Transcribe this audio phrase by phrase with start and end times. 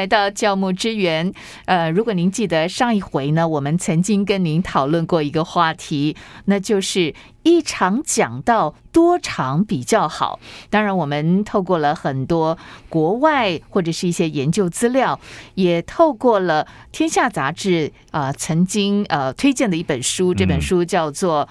[0.00, 1.30] 来到教牧之源。
[1.66, 10.40] 呃，如果您记得上一回呢，我们曾经跟您讨论过一个话题，那就是一场讲到多长比较好。
[10.70, 12.56] 当然，我们透过了很多
[12.88, 15.20] 国外或者是一些研究资料，
[15.54, 21.46] 也透过了《天下》杂志啊、曾经呃推荐的一本书，这本书叫做。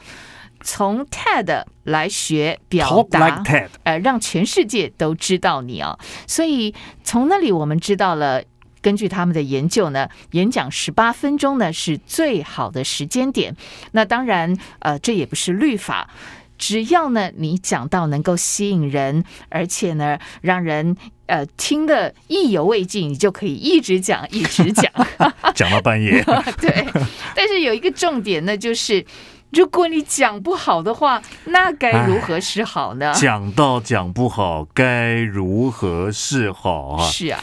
[0.61, 5.97] 从 TED 来学表达 like 呃，让全世界都知道你啊。
[6.27, 6.73] 所以
[7.03, 8.43] 从那里我们知道了，
[8.81, 13.55] 根据他们的研究呢，演讲十八分钟呢是最好的时间点。
[13.91, 16.09] 那当然，呃，这也不是律法。
[16.57, 20.97] 只要呢，你讲到能够吸引人，而且呢，让人
[21.27, 24.91] 呃听得意犹未尽，你就可以一直讲，一直讲。
[25.55, 26.21] 讲到半夜，
[26.59, 26.85] 对，
[27.33, 29.05] 但是有一个重点呢，就是
[29.51, 33.11] 如果你讲不好的话，那该如何是好呢？
[33.15, 37.03] 讲到讲不好，该如何是好啊？
[37.09, 37.41] 是啊，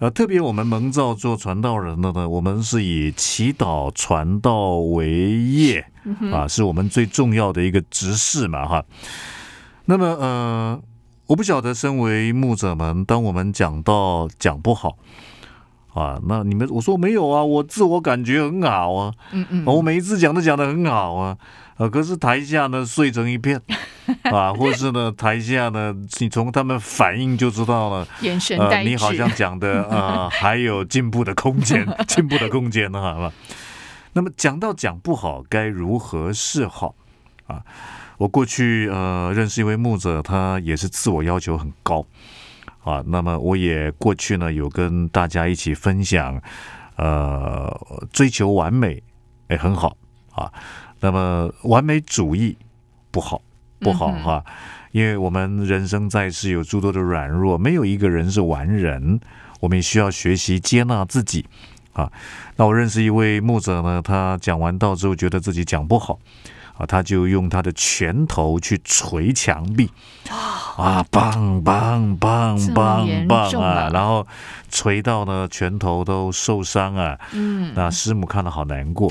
[0.00, 5.86] 呃，特别我们蒙召做传道人的呢，我们是以祈祷传道为业
[6.30, 8.84] 啊，是我们最重要的一个职事嘛，哈。
[9.86, 10.80] 那么呃，
[11.26, 14.98] 我不晓得身为牧者们，当我们讲到讲不好
[15.96, 21.36] 啊，那你们我说没有啊，我自我感觉很好啊，嗯嗯，我每一次讲都讲的很好啊，
[21.78, 23.58] 啊，可是台下呢碎成一片
[24.30, 28.06] 啊，或是呢台下呢，你从他们反应就知道了。
[28.20, 33.32] 眼神呃，呆滞，你好像讲的呃 还有进步的空间， 进步的空间呢，好吧？
[34.12, 36.94] 那么讲到讲不好，该如何是好
[37.48, 37.62] 啊？
[38.18, 42.04] 我过去呃认识一位牧者，他也是自我要求很高
[42.86, 43.02] 啊。
[43.06, 46.40] 那么我也过去呢有跟大家一起分享，
[46.96, 47.68] 呃，
[48.12, 49.02] 追求完美
[49.50, 49.96] 也很好
[50.30, 50.50] 啊。
[51.00, 52.56] 那么完美主义
[53.10, 53.42] 不好
[53.80, 54.42] 不好哈、
[54.92, 59.20] 因为我们人生在世有诸多的软弱，没有一个人是完人，
[59.60, 61.44] 我们也需要学习接纳自己
[61.92, 62.10] 啊。
[62.56, 66.18] 那我认识一位牧者呢，他讲完道之后觉得自己讲不好
[66.78, 69.90] 啊，他就用他的拳头去捶墙壁
[70.76, 74.26] 啊，棒棒棒棒棒啊然后
[74.70, 77.18] 捶到呢拳头都受伤啊。
[77.32, 79.10] 嗯，那师母看了好难过。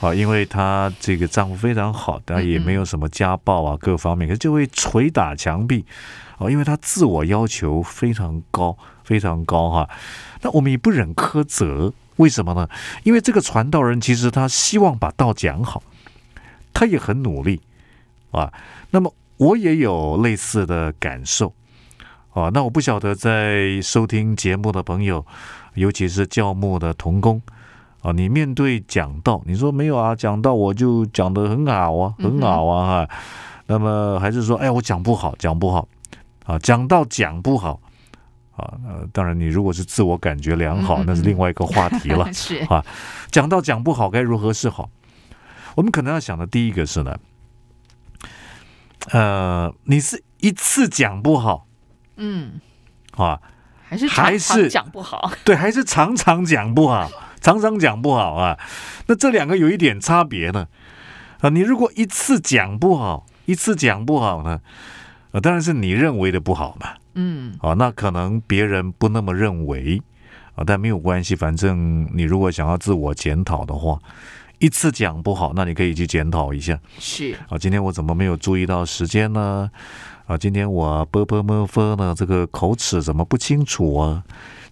[0.00, 5.84] 啊，因为她这个丈夫非常好，但也没有什么家暴啊，各方面，可是就会捶打墙壁，
[6.38, 8.74] 哦，因为她自我要求非常高，
[9.04, 9.86] 非常高哈。
[10.40, 12.66] 那我们也不忍苛责，为什么呢？
[13.02, 15.82] 因为这个传道人其实他希望把道讲好，
[16.72, 17.60] 他也很努力
[18.30, 18.50] 啊。
[18.92, 21.54] 那么我也有类似的感受
[22.34, 22.50] 啊。
[22.52, 25.24] 那我不晓得在收听节目的朋友，
[25.74, 27.40] 尤其是教牧的童工。
[28.02, 30.14] 啊，你面对讲道，你说没有啊？
[30.14, 33.14] 讲道我就讲的很好啊，很好啊哈。
[33.66, 35.88] 那么还是说，哎，我讲不好，讲不好
[36.44, 37.80] 啊，讲到讲不好
[38.56, 38.72] 啊。
[38.86, 42.30] 呃，当然，你如果是自我感觉良好，嗯嗯那是另外一个话题了。
[42.32, 42.84] 是啊，
[43.30, 44.90] 讲到讲不好该如何是好？
[45.76, 47.14] 我们可能要想的第一个是呢，
[49.12, 51.66] 呃，你是一次讲不好
[52.16, 52.60] 嗯，
[53.16, 53.40] 啊，
[53.88, 58.58] 还是还是讲不好， 对，还是常常讲不好，常常讲不好啊。
[59.06, 60.68] 那这两个有一点差别呢。
[61.40, 64.60] 啊，你如果一次讲不好，一次讲不好呢，
[65.32, 66.90] 啊，当然是你认为的不好嘛。
[67.14, 70.02] 嗯啊，那可能别人不那么认为
[70.54, 73.98] 啊，但没有关系，反正你如果想要自我检讨的话，
[74.60, 77.58] 一次讲不好，那你可以去检讨一下是，啊。
[77.58, 79.70] 今天我怎么没有注意到时间呢？
[80.26, 84.22] 啊，今天我啵啵么啵呢，这个口齿怎么不清楚啊？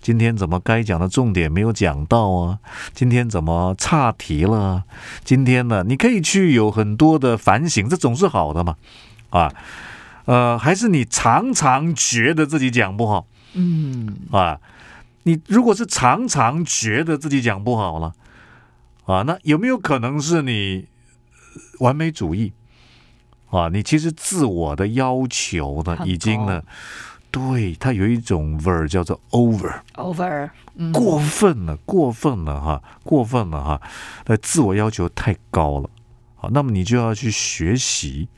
[0.02, 2.58] 今天怎么该讲的重点没有讲到啊？
[2.92, 4.84] 今天怎么岔题了啊？
[5.24, 8.76] 今天呢，你可以去有很多的反省，这总是好的嘛，
[9.30, 9.50] 啊，
[10.26, 14.60] 呃，还是你常常觉得自己讲不好嗯啊？
[15.22, 18.12] 你如果是常常觉得自己讲不好了
[19.08, 20.86] 啊，那有没有可能是你
[21.54, 22.52] 呃完美主义
[23.48, 23.70] 啊？
[23.72, 26.62] 你其实自我的要求呢，已经呢，
[27.30, 29.80] 对它有一种味儿叫做 over。
[29.94, 33.80] ，over，嗯，过分了，过分了哈，过分了哈，
[34.26, 35.88] 那自我要求太高了，
[36.36, 38.28] 好，那么你就要去学习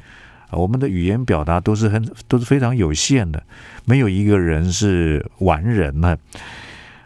[0.50, 3.42] 啊，我们的语言表达都是很都是非常有限的，
[3.84, 6.16] 没有一个人是完人呢。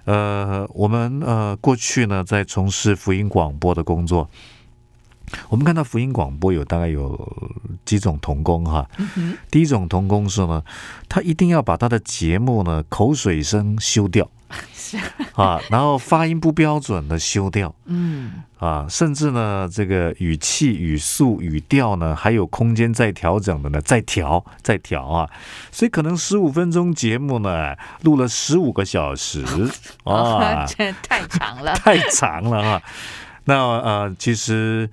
[0.05, 4.29] 呃，我们呃过去呢在从事福音广播的工作，
[5.49, 7.19] 我们看到福音广播有大概有
[7.85, 8.89] 几种童工哈。
[9.17, 10.63] 嗯，第一种童工是呢，
[11.09, 14.31] 他一定要把他的节目呢口水声修掉。
[14.73, 14.99] 是。
[15.35, 17.75] 啊，然后发音不标准的修掉。
[17.87, 18.43] 嗯。
[18.59, 25.29] 啊，甚至呢这个语气、语速、语调呢还有空间在调整的呢，再调再调啊，
[25.71, 29.45] 所以可能十五分钟节目呢录了十五个小时。
[30.05, 31.75] 啊，这太长了。
[31.77, 32.83] 太长了哈。
[33.45, 34.89] 那呃，其实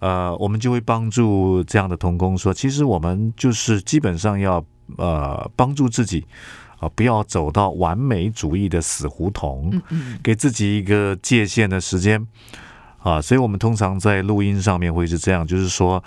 [0.00, 4.62] 呃，我们就会帮助这样的童工说，其实我们就是基本上要
[4.98, 6.26] 呃帮助自己
[6.78, 12.26] 啊、不要走到完美主义的死胡同，嗯嗯给自己一个界限的时间。
[12.98, 16.02] 啊，所以我们通常在录音上面会是这样，就是说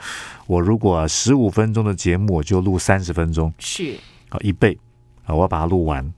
[0.47, 3.95] 我如果十五分钟的节目，我就录三十分钟，是
[4.27, 4.77] 啊，一倍
[5.23, 6.13] 啊，我要把它录完。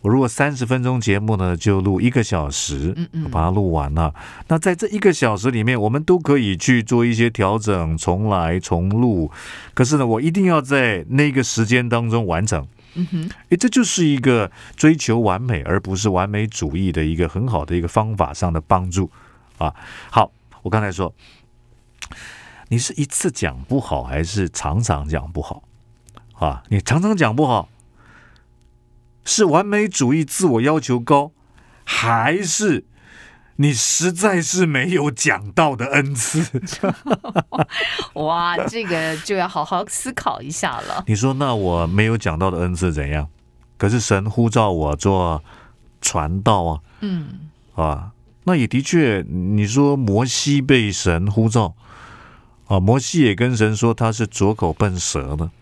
[0.00, 4.14] 我如果三十分钟节目呢，就录一个小时，嗯嗯我把它录完了。
[4.46, 9.30] 那在这一个小时里面，我们都可以去做一些调整，重来重录。
[9.74, 12.64] 可是呢，我一定要在那个时间当中完成。
[12.94, 19.10] 嗯哼诶，这就是一个追求完美，而不是完美主义的一个很好的一个方法上的帮助
[19.58, 19.74] 啊。
[20.10, 20.30] 好，
[20.62, 21.14] 我刚才说，
[22.68, 25.62] 你是一次讲不好，还是常常讲不好
[26.34, 26.62] 啊？
[26.68, 27.68] 你常常讲不好，
[29.24, 31.32] 是完美主义、自我要求高，
[31.84, 32.84] 还是
[33.62, 36.60] 你实在是没有讲到的恩赐？
[38.14, 41.04] 哇，这个就要好好思考一下了。
[41.06, 43.28] 你说那我没有讲到的恩赐怎样？
[43.78, 45.44] 可是神呼召我做
[46.00, 46.80] 传道啊。
[47.02, 48.10] 嗯啊，
[48.42, 51.76] 那也的确，你说摩西被神呼召
[52.66, 55.52] 啊，摩西也跟神说他是左口笨舌的，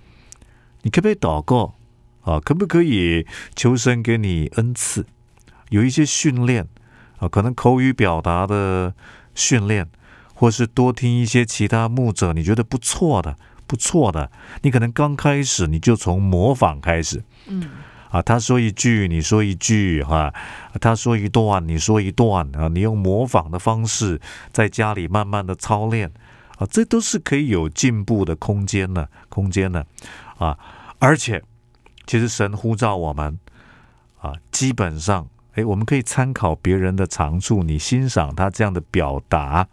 [0.82, 1.75] 你可不可以祷告
[2.23, 2.41] 啊？
[2.41, 5.05] 可不可以求神给你恩赐，
[5.69, 6.67] 有一些训练
[7.21, 8.93] 啊，可能口语表达的
[9.35, 9.89] 训练，
[10.35, 13.37] 或是多听一些其他牧者你觉得不错的、
[13.69, 14.33] 不错的，
[14.63, 17.71] 你可能刚开始你就从模仿开始，嗯。
[18.11, 20.35] 啊，他说一句，你说一句，哈、
[20.81, 24.21] 他说一段，你说一段啊，你用模仿的方式
[24.51, 26.11] 在家里慢慢的操练
[26.59, 29.85] 啊，这都是可以有进步的空间呢，空间呢，
[30.39, 30.59] 啊，
[30.99, 31.41] 而且
[32.05, 33.39] 其实神呼召我们
[34.19, 35.29] 啊，基本上，
[35.61, 39.69] 诶，我们可以参考别人的长处，你欣赏他这样的表达，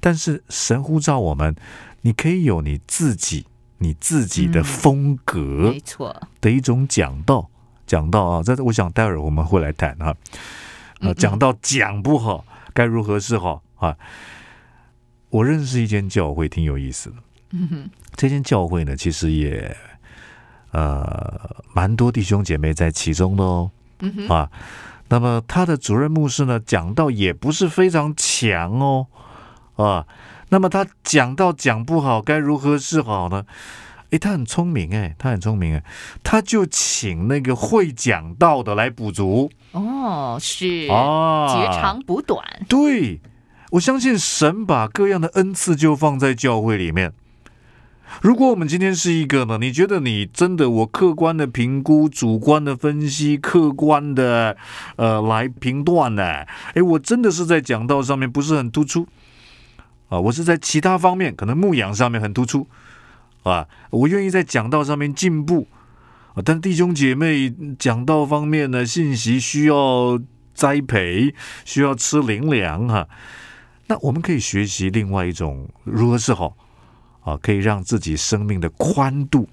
[0.00, 1.54] 但是神呼召我们，
[2.02, 3.46] 你可以有你自己。
[3.78, 6.28] 你自己的嗯风格，没错。
[6.40, 7.50] 的一种讲道，
[7.86, 10.14] 讲道啊，这我想待会儿我们会来谈哈。
[11.00, 13.94] 嗯呃，讲到讲不好，该如何是好啊？
[15.28, 17.16] 我认识一间教会，挺有意思的。
[17.50, 19.76] 嗯哼这间教会呢，其实也
[20.70, 24.50] 呃蛮多弟兄姐妹在其中的哦嗯哼啊。
[25.08, 29.06] 那么他的主任牧师呢，讲道也不是非常强哦
[29.76, 30.06] 啊。
[30.50, 33.44] 那么他讲到讲不好，该如何是好呢？
[34.10, 35.82] 诶，他很聪明诶，他很聪明诶，
[36.22, 42.44] 他就请那个会讲道的来补足哦，是啊，截长补短。
[42.68, 43.20] 对，
[43.72, 47.12] 我相信神把各样的恩赐就放在教会里面。
[48.22, 54.56] 如果我们今天是一个呢，你觉得你真的我客观的评估、主观的分析、客观的
[54.96, 56.22] 呃来评断呢？
[56.74, 59.06] 诶，我真的是在讲道上面不是很突出。
[60.08, 62.66] 啊，我是在其他方面可能牧养上面很突出。
[63.42, 65.66] 啊，我愿意在讲道上面进步。
[66.34, 70.18] 啊，但弟兄姐妹讲道方面呢，信息需要
[70.54, 71.34] 栽培，
[71.64, 73.08] 需要吃灵粮哈、
[73.88, 76.56] 那我们可以学习另外一种如何是好？
[77.24, 79.48] 啊，可以让自己生命的宽度、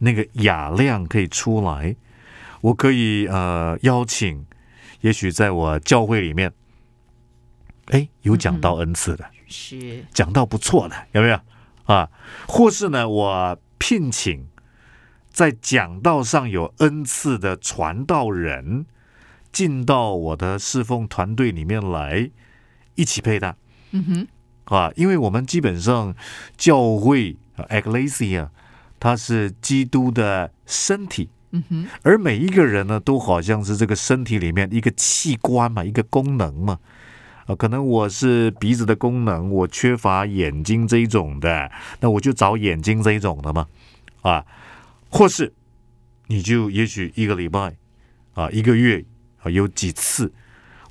[0.00, 1.94] 那个雅量可以出来。
[2.62, 4.44] 我可以呃邀请，
[5.02, 6.52] 也许在我教会里面，
[7.86, 11.38] 哎，有讲到恩赐的，是讲到不错的，有没有
[11.84, 12.10] 啊？
[12.48, 14.48] 或是呢，我聘请
[15.30, 18.86] 在讲道上有恩赐的传道人
[19.52, 22.30] 进到我的侍奉团队里面来，
[22.94, 23.54] 一起配搭
[23.92, 24.28] 嗯哼
[24.66, 26.14] 啊，因为我们基本上
[26.56, 28.48] 教会啊 （ecclesia）
[29.00, 36.78] 它是基督的身体，嗯哼而每一个人呢，都好像是这个身体里面一个器官嘛，一个功能嘛。
[37.46, 41.70] 啊，可能我是鼻子的功能，我缺乏眼睛这一种的，
[42.00, 43.68] 那我就找眼睛这一种的嘛，
[44.22, 44.44] 啊，
[45.08, 45.52] 或是
[46.26, 47.76] 你就也许一个礼拜
[48.34, 49.04] 啊，一个月
[49.42, 50.32] 啊，有几次，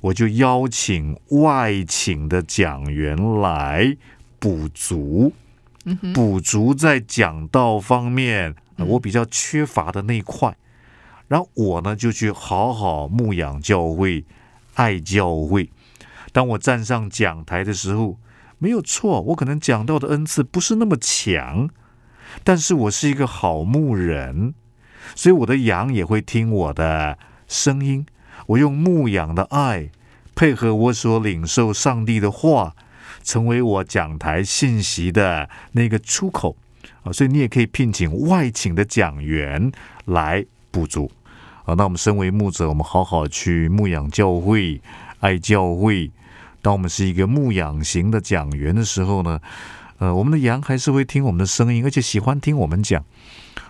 [0.06, 3.96] 我就邀请外请的讲员来
[4.38, 5.32] 补足，
[5.84, 10.56] 嗯补足在讲道方面、呃我比较缺乏的那一块，
[11.26, 14.24] 然后我呢就去好好牧养教会，
[14.74, 15.70] 爱教会。
[16.30, 18.18] 当我站上讲台的时候，
[18.58, 21.68] 没有错，我可能讲到的恩赐不是那么强，
[22.44, 24.54] 但是我是一个好牧人，
[25.16, 28.06] 所以我的羊也会听我的声音，
[28.48, 29.90] 我用牧养的爱，
[30.36, 32.76] 配合我所领受上帝的话，
[33.24, 36.54] 成为我讲台信息的那个出口
[37.02, 37.10] 啊。
[37.10, 39.72] 所以你也可以聘请外请的讲员
[40.04, 41.10] 来补足
[41.64, 41.74] 啊。
[41.74, 44.80] 那我们身为牧者，我们好好去牧养教会，
[45.20, 46.10] 爱教会。
[46.60, 49.40] 当我们是一个牧养型的讲员的时候呢，
[49.98, 53.02] 呃，我们的羊还是会听我们的声音，而且喜欢听我们讲。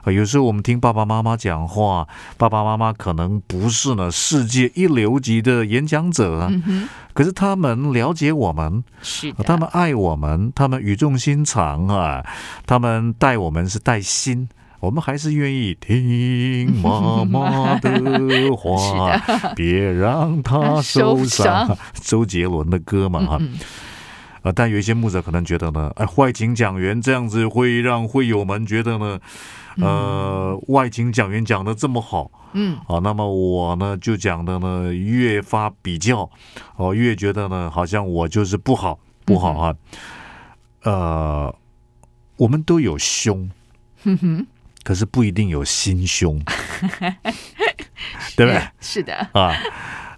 [0.02, 6.52] 啊，有时候我们听爸爸妈妈讲话，爸爸妈妈可能不是呢世界一流级的演讲者啊，
[7.12, 12.24] 可是他们了解我们，是他们爱我们，他们语重心长啊，
[12.66, 14.48] 他们带我们是带心，
[14.80, 17.90] 我们还是愿意听妈妈的
[18.56, 19.18] 话，
[19.54, 21.76] 别让他 受伤。
[22.02, 23.40] 周杰伦的歌嘛，哈。
[24.46, 29.18] 啊，但有一些牧者可能觉得呢，哎，外景讲员这样子会让会友们觉得呢，
[29.78, 36.30] 呃，外景讲员讲的这么好，嗯，啊，那么我呢就讲的呢越发比较，
[36.76, 39.74] 哦，越觉得呢好像我就是不好不好啊，
[40.84, 41.52] 呃，
[42.36, 43.50] 我们都有胸，
[44.04, 44.46] 哼哼，
[44.84, 46.40] 可是不一定有心胸，
[48.36, 48.62] 对不对？
[48.78, 49.52] 是的，啊，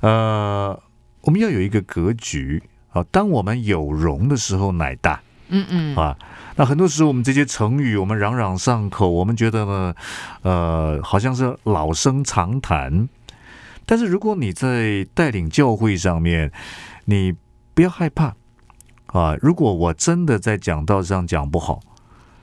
[0.02, 0.82] 呃，
[1.22, 2.62] 我们要有一个格局。
[2.90, 5.20] 啊，当我们有容的时候，乃大。
[5.50, 6.14] 嗯嗯啊，
[6.56, 9.94] 那很多时候我们这些成语，我们朗朗上口，我们觉得呢，
[10.42, 13.08] 呃，好像是老生常谈。
[13.86, 16.52] 但是如果你在带领教会上面，
[17.06, 17.34] 你
[17.72, 18.34] 不要害怕
[19.06, 19.34] 啊。
[19.40, 21.80] 如果我真的在讲道上讲不好，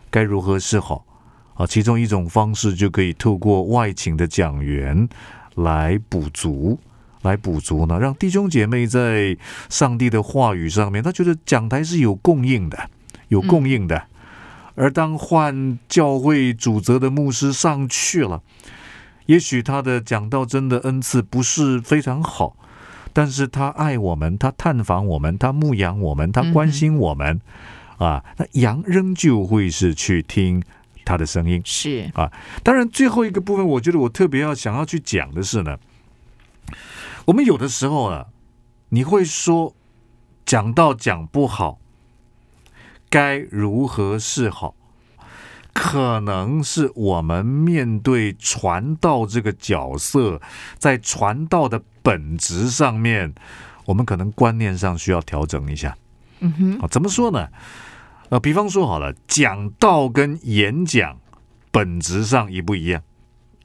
[0.09, 1.05] 该如何是好
[1.53, 1.67] 啊？
[1.67, 5.07] 其中一种方式就可以透过外请的讲员
[5.53, 6.79] 来补足。
[7.25, 9.37] 来补足呢，让弟兄姐妹在
[9.69, 12.89] 上帝的话语上面，他觉得讲台是有供应的，
[13.27, 14.03] 有供应的。
[14.75, 18.41] 而当换教会主责的牧师上去了，
[19.25, 22.57] 也许他的讲道真的恩赐不是非常好，
[23.13, 27.39] 但是他爱我们，他探访我们，他牧养我们，他关心我们
[27.97, 30.61] 啊，那羊仍旧会是去听
[31.05, 32.29] 他的声音，是啊。
[32.61, 35.77] 当然，最后一个部分，我觉得我特别要想要去讲的是呢。
[37.25, 38.27] 我们有的时候啊，
[38.89, 39.75] 你会说
[40.45, 41.79] 讲到讲不好，
[43.09, 44.75] 该如何是好？
[45.73, 50.39] 可能是我们面对传道这个角色，
[50.77, 53.33] 在传道的本质上面，
[53.85, 55.97] 我们可能观念上需要调整一下。
[56.39, 57.49] 嗯哼，啊，怎么说呢？
[58.29, 61.17] 呃，比方说好了，讲道跟演讲
[61.71, 63.03] 本质上一不一样？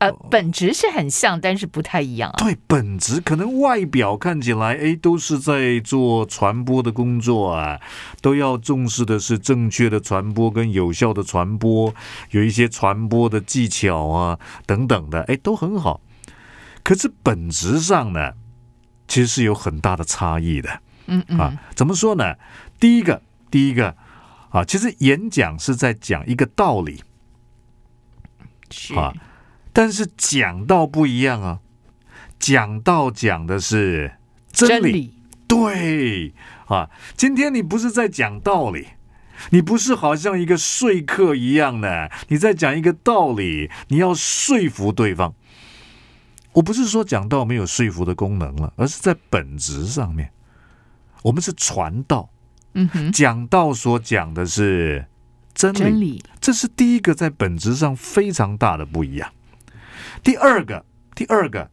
[0.00, 2.36] 呃，本质是很像，但是不太一样啊。
[2.38, 7.78] 对，本质可能外表看起来，哎，都是在做传播的工作啊，
[8.22, 11.94] 都要重视的是正确的传播跟有效的传播，
[12.30, 16.00] 有一些传播的技巧啊等等的，哎，都很好。
[16.82, 18.32] 可是本质上呢，
[19.06, 20.80] 其实是有很大的差异的。
[21.08, 21.38] 嗯嗯。
[21.38, 22.36] 啊，怎么说呢？
[22.80, 23.94] 第一个，第一个
[24.48, 27.02] 啊，其实演讲是在讲一个道理。
[28.70, 29.12] 是啊。
[29.72, 31.60] 但是讲道不一样啊，
[32.38, 34.12] 讲道讲的是
[34.52, 35.14] 真理，
[35.46, 36.34] 对
[36.66, 36.90] 啊。
[37.16, 38.88] 今天你不是在讲道理，
[39.50, 45.34] 你不是好像一个说客一样的，你在讲一个道理，你要说服对方。
[46.52, 50.32] 我不是说讲道没有说服的功能了，而是在本质上面，
[51.22, 52.28] 我们是传道，
[52.74, 55.06] 嗯哼，讲道所讲的是
[55.54, 59.30] 真理，真理，这是第一个在本质上非常大的不一样。
[60.22, 60.84] 第二个，
[61.14, 61.70] 第二个，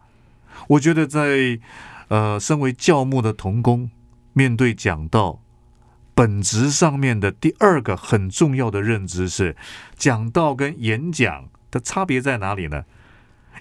[0.70, 1.60] 我觉得在
[2.08, 3.92] 呃，身为教牧的童工，
[4.34, 5.42] 面对讲道
[6.16, 9.56] 本质上面的第二个很重要的认知是，
[9.96, 12.86] 讲道跟演讲的差别在哪里呢？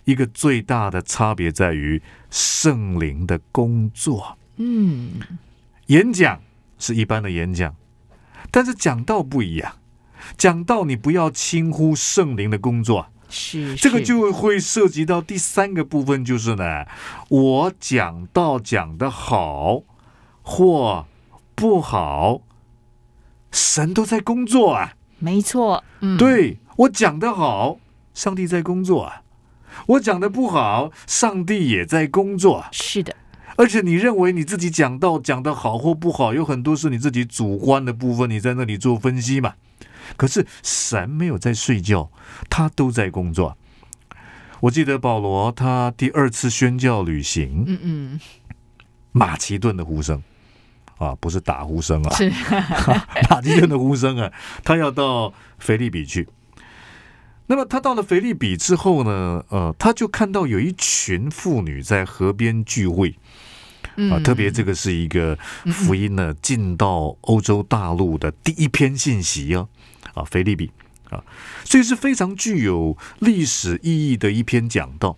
[0.04, 2.00] 一个最大的差别在于
[2.30, 4.38] 圣灵的工作。
[4.56, 5.14] 嗯，
[5.86, 6.40] 演讲
[6.78, 7.74] 是一般的演讲，
[8.52, 9.74] 但是讲道不一样，
[10.38, 13.08] 讲道你不要轻忽圣灵的工作。
[13.38, 16.86] 是这个就会涉及到第三个部分，就是呢，
[17.28, 19.82] 我讲到讲的好
[20.42, 21.06] 或
[21.54, 22.40] 不好，
[23.52, 24.94] 神都在工作啊。
[25.18, 27.78] 没错，嗯，对我讲的好，
[28.14, 29.22] 上帝在工作啊；
[29.88, 32.64] 我讲的不好，上帝也在工作。
[32.72, 33.14] 是的，
[33.56, 39.54] 而且你认为你自己讲到讲的好或不好，有很多是你自己主观的部分，你在那里做分析嘛。
[40.16, 42.10] 可是神没有在睡觉，
[42.48, 43.56] 他都在工作。
[44.60, 48.20] 我记得保罗他第二次宣教旅行，嗯嗯，
[49.12, 50.22] 马其顿的呼声
[50.98, 52.30] 啊，不是打呼声啊，是
[53.28, 54.32] 马其顿的呼声啊，
[54.64, 56.28] 他要到腓利比去。
[57.48, 63.14] 那么他到了腓利比之后呢，呃，他就看到有一群妇女在河边聚会。
[64.10, 65.38] 啊，特别这个是一个
[65.72, 69.68] 福音呢，进到欧洲大陆的第一篇信息哦，
[70.14, 70.70] 啊，腓利比
[71.10, 71.22] 啊，
[71.64, 75.16] 所以是非常具有历史意义的一篇讲道。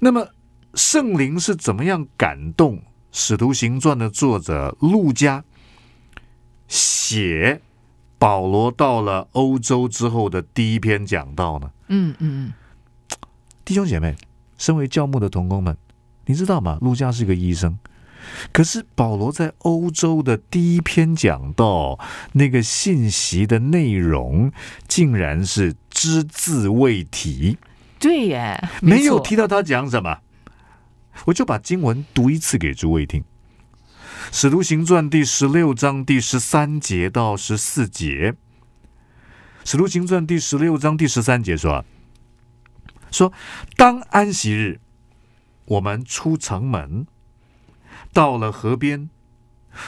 [0.00, 0.28] 那么
[0.74, 2.76] 圣灵是怎么样感动
[3.10, 5.44] 《使徒行传》的作者陆家
[6.68, 7.60] 写
[8.18, 11.70] 保罗到了欧洲之后的第一篇讲道呢？
[11.88, 12.52] 嗯嗯嗯，
[13.64, 14.14] 弟兄姐妹，
[14.56, 15.76] 身为教牧的同工们。
[16.26, 16.78] 你知道吗？
[16.82, 17.78] 陆家是个医生，
[18.52, 21.98] 可是保罗在欧洲的第一篇讲到
[22.32, 24.52] 那个信息的内容，
[24.86, 27.58] 竟然是只字未提。
[27.98, 30.18] 对耶，没有提到他讲什么。
[31.26, 33.22] 我就把经文读一次给诸位听，
[34.30, 38.32] 《使徒行传》第十六章第十三节到十四节，
[39.64, 41.84] 《使徒行传》第十六章第十三节说
[43.10, 43.32] ：“说
[43.76, 44.80] 当安息日。”
[45.68, 47.06] 我们出城门，
[48.18, 49.08] 到了河边，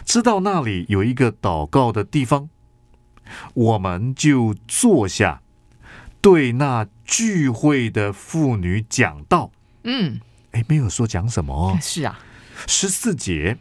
[0.05, 2.49] 知道那里有一个祷告的地方，
[3.55, 5.43] 我们就坐下，
[6.21, 9.51] 对那聚会的妇女讲道。
[9.83, 10.21] 嗯，
[10.53, 11.77] 哎，没有说讲什么。
[11.83, 12.21] 是啊，
[12.69, 13.59] 十四节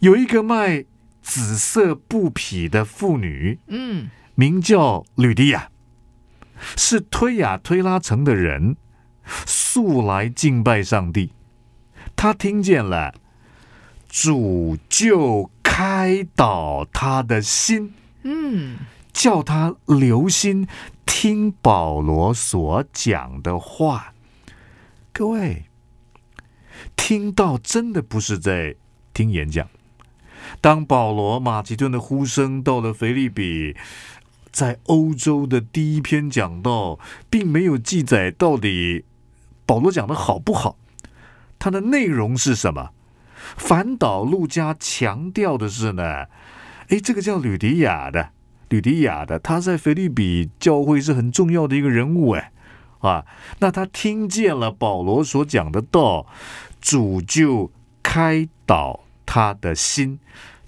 [0.00, 0.84] 有一个卖
[1.22, 5.70] 紫色布匹的妇女，嗯，名叫吕迪亚，
[6.76, 8.76] 是推雅推拉城的人。
[9.46, 11.32] 素来敬拜上帝，
[12.14, 13.14] 他听见了，
[14.10, 18.76] 主就开导他的心，嗯，
[19.12, 20.66] 叫他留心
[21.06, 24.12] 听保罗所讲的话。
[25.12, 25.66] 各位，
[26.96, 28.74] 听到真的不是在
[29.14, 29.68] 听演讲。
[30.60, 33.76] 当保罗马其顿的呼声到了腓利比，
[34.50, 36.98] 在欧洲的第一篇讲道，
[37.30, 39.04] 并没有记载到底。
[39.64, 40.76] 保罗讲的好不好？
[41.60, 42.90] 他的内容是什么？
[43.56, 46.26] 反倒路加强调的是呢？
[46.88, 48.30] 哎，这个叫吕迪亚的，
[48.68, 52.52] 吕迪亚的，他在菲利比教会是很重要的一个人物哎
[53.00, 53.24] 啊！
[53.60, 56.26] 那他听见了保罗所讲的道，
[56.80, 57.70] 主就
[58.02, 60.18] 开导他的心，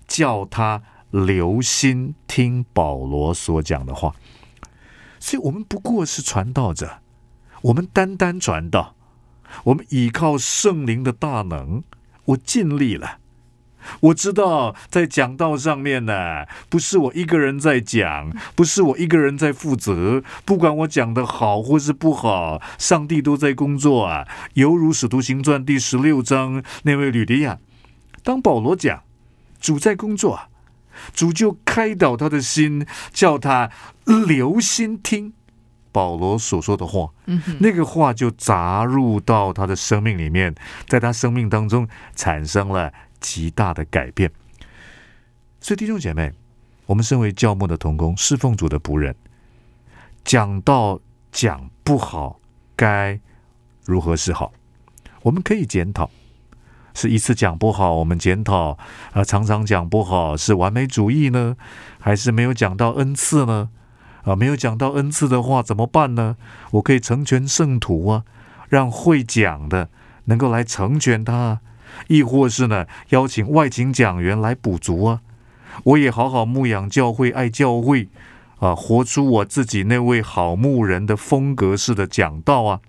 [0.07, 4.15] 叫他留心听保罗所讲的话。
[5.19, 6.99] 所以，我们不过是传道者。
[7.63, 8.97] 我们单单传道，
[9.65, 11.85] 我们依靠圣灵的大能，
[12.27, 13.19] 我尽力了。
[14.01, 20.23] 我知道在讲道上面呢，不是我一个人在讲，不是我一个人在负责。
[20.45, 24.29] 不管我讲的好或是不好，上帝都在工作啊。
[24.55, 27.59] 犹如使徒行传第十六章那位吕迪亚，
[28.23, 29.03] 当保罗讲，
[29.61, 30.39] 主在工作，
[31.13, 33.69] 主就开导他的心，叫他
[34.05, 35.33] 留心听。
[35.93, 37.11] 保罗所说的话，
[37.61, 40.55] 那个话就砸入到他的生命里面，
[40.89, 44.33] 在他生命当中产生了极大的改变。
[45.61, 46.33] 所以弟兄姐妹，
[46.87, 49.15] 我们身为教牧的同工、侍奉主的仆人，
[50.25, 50.99] 讲到
[51.31, 52.41] 讲不好，
[52.75, 53.21] 该
[53.85, 54.53] 如何是好？
[55.23, 56.11] 我们可以检讨，
[56.95, 58.77] 是一次讲不好，我们检讨
[59.13, 61.57] 啊，常常讲不好，是完美主义呢，
[62.01, 63.69] 还是没有讲到恩赐呢？
[64.25, 66.37] 啊，没有讲到恩赐的话怎么办呢？
[66.73, 68.25] 我可以成全圣徒啊，
[68.69, 69.91] 让会讲的
[70.27, 71.61] 能够来成全他，
[72.09, 75.21] 亦或是呢，邀请外勤讲员来补足啊。
[75.85, 78.09] 我也好好牧养教会，爱教会
[78.59, 82.81] 啊，活出我自己那位好牧人的风格式的讲道啊。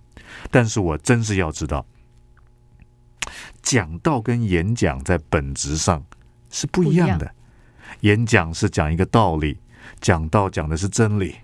[0.52, 1.86] 但是我真是要知道，
[3.62, 6.04] 讲道跟演讲在本质上
[6.50, 7.34] 是不一样的。
[8.02, 9.58] 演讲是讲一个道理。
[10.02, 11.36] 讲道讲的是真理，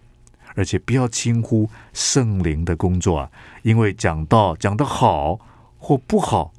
[0.56, 3.30] 而且不要轻忽圣灵的工作啊！
[3.63, 5.39] 因为讲道讲得好
[5.78, 6.52] 或不好，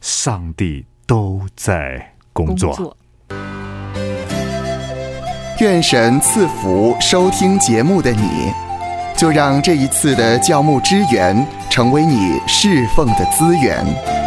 [0.00, 2.96] 上帝都在工作。
[5.60, 8.52] 愿神赐福收听节目的你，
[9.16, 14.25] 就让这一次的教牧支援成为你侍奉的资源。